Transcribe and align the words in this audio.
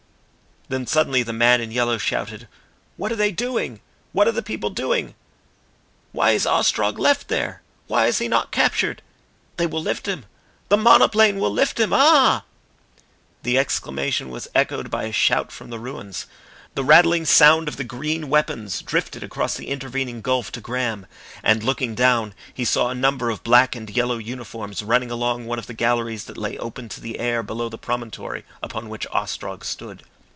Then 0.69 0.87
suddenly 0.87 1.21
the 1.21 1.33
man 1.33 1.59
in 1.59 1.69
yellow 1.71 1.97
shouted: 1.97 2.47
"What 2.95 3.11
are 3.11 3.15
they 3.17 3.33
doing? 3.33 3.81
What 4.13 4.25
are 4.25 4.31
the 4.31 4.41
people 4.41 4.69
doing? 4.69 5.15
Why 6.13 6.31
is 6.31 6.45
Ostrog 6.47 6.97
left 6.97 7.27
there? 7.27 7.61
Why 7.87 8.07
is 8.07 8.19
he 8.19 8.29
not 8.29 8.51
captured? 8.51 9.01
They 9.57 9.67
will 9.67 9.81
lift 9.83 10.05
him 10.07 10.23
the 10.69 10.77
monoplane 10.77 11.39
will 11.39 11.51
lift 11.51 11.77
him! 11.77 11.91
Ah!" 11.91 12.45
The 13.43 13.57
exclamation 13.57 14.29
was 14.29 14.47
echoed 14.55 14.89
by 14.89 15.03
a 15.03 15.11
shout 15.11 15.51
from 15.51 15.71
the 15.71 15.77
ruins. 15.77 16.25
The 16.75 16.85
rattling 16.85 17.25
sound 17.25 17.67
of 17.67 17.75
the 17.75 17.83
green 17.83 18.29
weapons 18.29 18.81
drifted 18.81 19.23
across 19.23 19.55
the 19.57 19.67
intervening 19.67 20.21
gulf 20.21 20.53
to 20.53 20.61
Graham, 20.61 21.05
and, 21.43 21.63
looking 21.63 21.95
down, 21.95 22.33
he 22.53 22.63
saw 22.63 22.87
a 22.89 22.95
number 22.95 23.29
of 23.29 23.43
black 23.43 23.75
and 23.75 23.89
yellow 23.89 24.17
uniforms 24.19 24.81
running 24.83 25.11
along 25.11 25.47
one 25.47 25.59
of 25.59 25.67
the 25.67 25.73
galleries 25.73 26.23
that 26.25 26.37
lay 26.37 26.57
open 26.59 26.87
to 26.87 27.01
the 27.01 27.19
air 27.19 27.43
below 27.43 27.67
the 27.67 27.77
promontory 27.77 28.45
upon 28.63 28.87
which 28.87 29.05
Ostrog 29.11 29.65
stood. 29.65 30.03